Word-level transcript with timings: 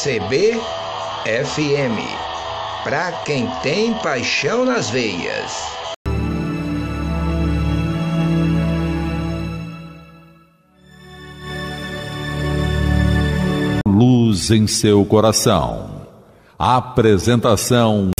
CBFM, 0.00 0.60
para 2.84 3.10
quem 3.24 3.48
tem 3.64 3.92
paixão 3.94 4.64
nas 4.64 4.88
veias. 4.90 5.66
Luz 13.88 14.52
em 14.52 14.68
seu 14.68 15.04
coração. 15.04 16.06
Apresentação 16.56 18.10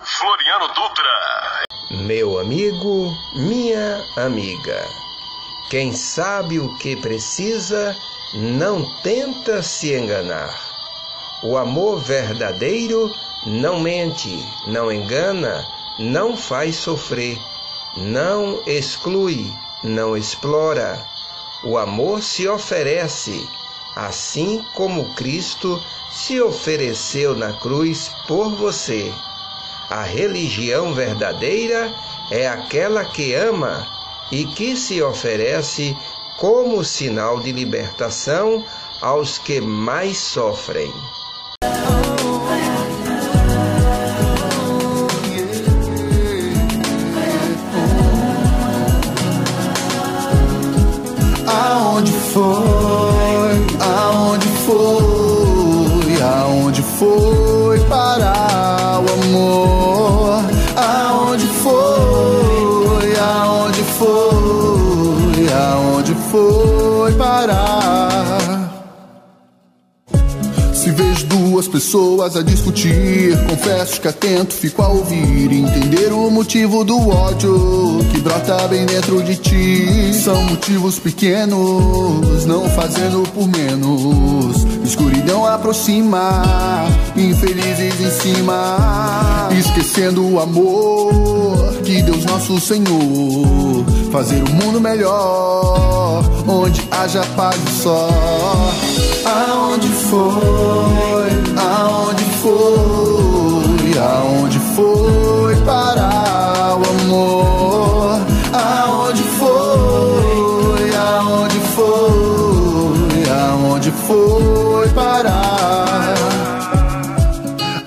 Floriano 0.00 0.68
Dutra. 0.68 2.06
Meu 2.06 2.38
amigo, 2.38 3.12
minha 3.36 4.00
amiga. 4.16 5.03
Quem 5.70 5.92
sabe 5.92 6.60
o 6.60 6.74
que 6.76 6.94
precisa 6.94 7.96
não 8.34 8.84
tenta 9.02 9.62
se 9.62 9.94
enganar. 9.94 10.60
O 11.42 11.56
amor 11.56 12.00
verdadeiro 12.00 13.14
não 13.46 13.80
mente, 13.80 14.46
não 14.66 14.92
engana, 14.92 15.66
não 15.98 16.36
faz 16.36 16.76
sofrer, 16.76 17.38
não 17.96 18.62
exclui, 18.66 19.54
não 19.82 20.16
explora. 20.16 21.06
O 21.62 21.78
amor 21.78 22.22
se 22.22 22.46
oferece, 22.46 23.48
assim 23.96 24.62
como 24.74 25.14
Cristo 25.14 25.82
se 26.10 26.40
ofereceu 26.40 27.34
na 27.34 27.52
cruz 27.54 28.10
por 28.26 28.50
você. 28.50 29.12
A 29.88 30.02
religião 30.02 30.92
verdadeira 30.92 31.92
é 32.30 32.48
aquela 32.48 33.04
que 33.04 33.32
ama 33.34 33.93
e 34.30 34.44
que 34.44 34.76
se 34.76 35.02
oferece 35.02 35.96
como 36.38 36.84
sinal 36.84 37.40
de 37.40 37.52
libertação 37.52 38.64
aos 39.00 39.38
que 39.38 39.60
mais 39.60 40.18
sofrem. 40.18 40.92
Aonde 51.46 52.12
foi? 52.12 52.73
Se 70.72 70.90
vejo 70.90 71.26
duas 71.26 71.68
pessoas 71.68 72.36
a 72.36 72.42
discutir, 72.42 73.36
confesso 73.48 74.00
que 74.00 74.08
atento 74.08 74.54
fico 74.54 74.82
a 74.82 74.88
ouvir, 74.88 75.52
entender 75.52 76.12
o 76.12 76.30
motivo 76.30 76.84
do 76.84 77.08
ódio 77.08 77.98
que 78.12 78.20
brota 78.20 78.68
bem 78.68 78.84
dentro 78.86 79.22
de 79.22 79.36
ti. 79.36 80.12
São 80.14 80.42
motivos 80.44 80.98
pequenos, 80.98 82.44
não 82.44 82.68
fazendo 82.70 83.22
por 83.30 83.48
menos. 83.48 84.64
Escuridão 84.84 85.46
aproxima, 85.46 86.42
infelizes 87.16 88.00
em 88.00 88.10
cima, 88.10 88.76
esquecendo 89.58 90.26
o 90.26 90.40
amor 90.40 91.74
que 91.84 92.02
Deus 92.02 92.24
nosso 92.24 92.60
Senhor 92.60 93.84
fazer 94.10 94.42
o 94.42 94.50
mundo 94.50 94.80
melhor, 94.80 96.24
onde 96.46 96.80
haja 96.90 97.22
paz 97.36 97.56
e 97.56 97.82
só. 97.82 98.08
Aonde 99.24 99.88
foi? 99.88 101.30
Aonde 101.56 102.24
foi? 102.42 103.98
Aonde 103.98 104.23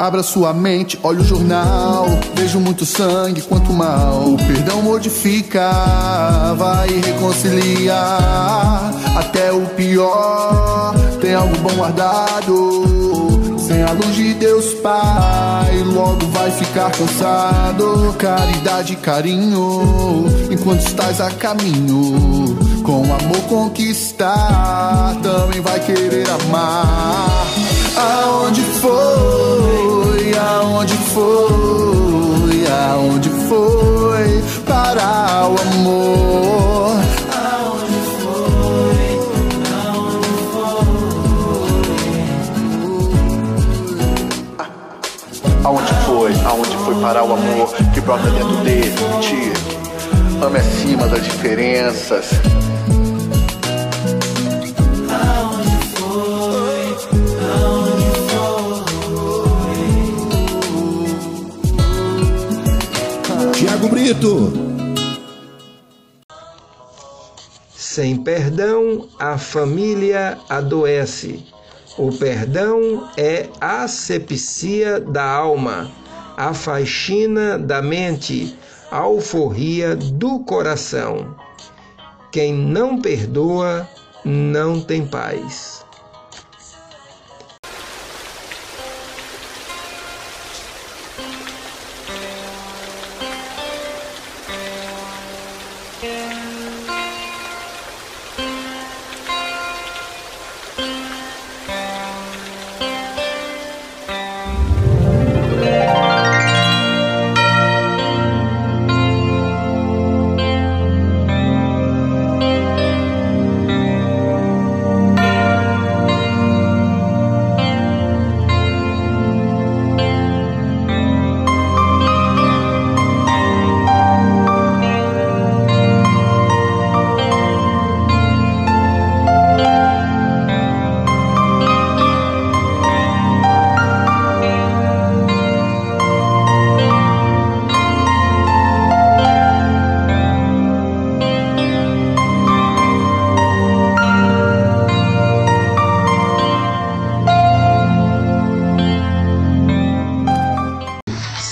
Abra 0.07 0.23
sua 0.23 0.53
mente, 0.53 0.97
olha 1.03 1.19
o 1.19 1.25
jornal. 1.25 2.06
Vejo 2.34 2.62
muito 2.62 2.85
sangue, 2.85 3.41
quanto 3.41 3.73
mal. 3.73 4.23
O 4.23 4.38
perdão 4.38 4.81
modifica, 4.81 5.69
vai 6.56 6.88
reconciliar. 6.88 8.94
Até 9.18 9.51
o 9.51 9.66
pior 9.75 10.95
tem 11.19 11.34
algo 11.34 11.57
bom 11.57 11.75
guardado. 11.75 13.59
Sem 13.59 13.84
a 13.84 13.91
luz 13.91 14.16
de 14.16 14.34
Deus 14.35 14.75
Pai, 14.75 15.84
logo 15.84 16.25
vai 16.28 16.51
ficar 16.51 16.89
cansado. 16.89 18.16
Caridade 18.18 18.94
e 18.94 18.95
carinho, 18.95 20.25
enquanto 20.50 20.88
estás 20.88 21.19
a 21.19 21.29
caminho. 21.31 22.57
Com 22.81 23.03
amor 23.03 23.41
conquistar, 23.50 25.18
também 25.22 25.59
vai 25.59 25.81
querer 25.81 26.29
amar. 26.29 27.45
Aonde 27.97 28.62
foi? 28.62 29.56
Aonde 30.78 30.94
foi? 30.94 32.68
Aonde 32.68 33.30
foi 33.50 34.44
parar 34.64 35.48
o 35.50 35.56
amor? 35.60 36.92
Aonde 37.34 38.00
foi? 38.22 39.02
Aonde 39.74 40.18
Aonde 45.64 45.94
foi? 46.06 46.32
Aonde 46.46 46.78
foi 46.86 46.96
parar 47.02 47.24
o 47.24 47.34
amor 47.34 47.74
que 47.92 48.00
brota 48.02 48.30
dentro 48.30 48.58
dele? 48.58 48.94
Te 49.20 49.52
ame 50.46 50.60
acima 50.60 51.08
das 51.08 51.24
diferenças. 51.24 52.30
Tiago 63.78 63.90
Brito. 63.90 64.54
Sem 67.76 68.18
perdão, 68.24 69.08
a 69.20 69.38
família 69.38 70.36
adoece. 70.50 71.46
O 71.96 72.12
perdão 72.12 73.08
é 73.16 73.48
a 73.62 73.84
asepsia 73.84 75.00
da 75.00 75.24
alma, 75.24 75.92
a 76.36 76.56
faxina 76.56 77.60
da 77.60 77.80
mente, 77.80 78.58
a 78.90 78.98
alforria 78.98 79.96
do 79.96 80.40
coração. 80.40 81.36
Quem 82.32 82.54
não 82.54 83.00
perdoa 83.00 83.88
não 84.26 84.82
tem 84.82 85.06
paz. 85.06 85.86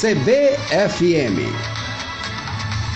CBFM 0.05 1.74